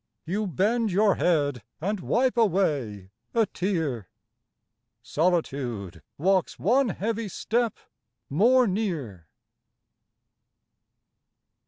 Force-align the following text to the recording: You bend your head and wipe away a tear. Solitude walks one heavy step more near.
You 0.25 0.47
bend 0.47 0.91
your 0.91 1.13
head 1.17 1.61
and 1.79 1.99
wipe 1.99 2.35
away 2.35 3.11
a 3.35 3.45
tear. 3.45 4.09
Solitude 5.03 6.01
walks 6.17 6.57
one 6.57 6.89
heavy 6.89 7.27
step 7.29 7.77
more 8.27 8.65
near. 8.65 9.27